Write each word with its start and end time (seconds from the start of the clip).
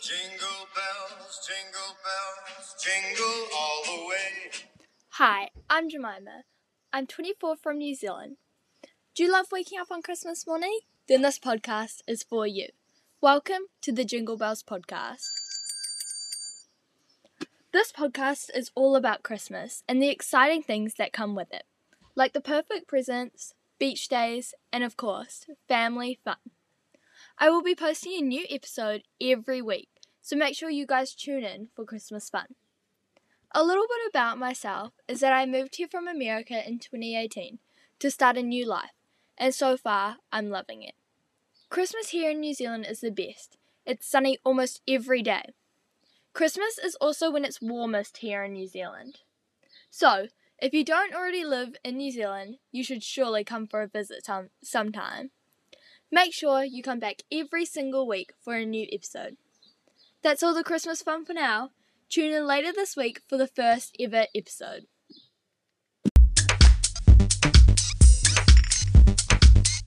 Jingle 0.00 0.66
bells, 0.74 1.46
jingle 1.46 1.94
bells, 2.02 2.74
jingle 2.82 3.48
all 3.54 3.82
the 3.84 4.08
way. 4.08 4.50
Hi, 5.10 5.50
I'm 5.68 5.90
Jemima. 5.90 6.44
I'm 6.90 7.06
24 7.06 7.56
from 7.56 7.76
New 7.76 7.94
Zealand. 7.94 8.36
Do 9.14 9.24
you 9.24 9.30
love 9.30 9.48
waking 9.52 9.78
up 9.78 9.90
on 9.90 10.00
Christmas 10.00 10.46
morning? 10.46 10.78
Then 11.06 11.20
this 11.20 11.38
podcast 11.38 12.00
is 12.06 12.22
for 12.22 12.46
you. 12.46 12.68
Welcome 13.20 13.64
to 13.82 13.92
the 13.92 14.06
Jingle 14.06 14.38
Bells 14.38 14.62
Podcast. 14.62 15.26
This 17.70 17.92
podcast 17.92 18.48
is 18.54 18.70
all 18.74 18.96
about 18.96 19.22
Christmas 19.22 19.82
and 19.86 20.02
the 20.02 20.08
exciting 20.08 20.62
things 20.62 20.94
that 20.94 21.12
come 21.12 21.34
with 21.34 21.52
it, 21.52 21.64
like 22.14 22.32
the 22.32 22.40
perfect 22.40 22.88
presents, 22.88 23.52
beach 23.78 24.08
days, 24.08 24.54
and 24.72 24.82
of 24.82 24.96
course, 24.96 25.44
family 25.68 26.18
fun. 26.24 26.36
I 27.42 27.48
will 27.48 27.62
be 27.62 27.74
posting 27.74 28.12
a 28.18 28.20
new 28.20 28.44
episode 28.50 29.04
every 29.18 29.62
week, 29.62 29.88
so 30.20 30.36
make 30.36 30.54
sure 30.54 30.68
you 30.68 30.84
guys 30.84 31.14
tune 31.14 31.42
in 31.42 31.68
for 31.74 31.86
Christmas 31.86 32.28
fun. 32.28 32.48
A 33.52 33.64
little 33.64 33.86
bit 33.88 34.10
about 34.10 34.36
myself 34.36 34.92
is 35.08 35.20
that 35.20 35.32
I 35.32 35.46
moved 35.46 35.76
here 35.76 35.88
from 35.88 36.06
America 36.06 36.62
in 36.68 36.78
2018 36.78 37.58
to 38.00 38.10
start 38.10 38.36
a 38.36 38.42
new 38.42 38.66
life, 38.66 38.90
and 39.38 39.54
so 39.54 39.78
far 39.78 40.18
I'm 40.30 40.50
loving 40.50 40.82
it. 40.82 40.92
Christmas 41.70 42.10
here 42.10 42.32
in 42.32 42.40
New 42.40 42.52
Zealand 42.52 42.84
is 42.86 43.00
the 43.00 43.10
best. 43.10 43.56
It's 43.86 44.06
sunny 44.06 44.36
almost 44.44 44.82
every 44.86 45.22
day. 45.22 45.54
Christmas 46.34 46.76
is 46.76 46.94
also 46.96 47.30
when 47.30 47.46
it's 47.46 47.62
warmest 47.62 48.18
here 48.18 48.44
in 48.44 48.52
New 48.52 48.66
Zealand. 48.66 49.20
So, 49.88 50.26
if 50.58 50.74
you 50.74 50.84
don't 50.84 51.14
already 51.14 51.46
live 51.46 51.74
in 51.82 51.96
New 51.96 52.10
Zealand, 52.10 52.58
you 52.70 52.84
should 52.84 53.02
surely 53.02 53.44
come 53.44 53.66
for 53.66 53.80
a 53.80 53.88
visit 53.88 54.26
some, 54.26 54.50
sometime. 54.62 55.30
Make 56.12 56.34
sure 56.34 56.64
you 56.64 56.82
come 56.82 56.98
back 56.98 57.22
every 57.30 57.64
single 57.64 58.06
week 58.06 58.32
for 58.40 58.54
a 58.54 58.66
new 58.66 58.86
episode. 58.92 59.36
That's 60.22 60.42
all 60.42 60.54
the 60.54 60.64
Christmas 60.64 61.02
fun 61.02 61.24
for 61.24 61.32
now. 61.32 61.70
Tune 62.08 62.32
in 62.32 62.46
later 62.46 62.72
this 62.72 62.96
week 62.96 63.22
for 63.28 63.36
the 63.36 63.46
first 63.46 63.96
ever 64.00 64.26
episode. 64.34 64.86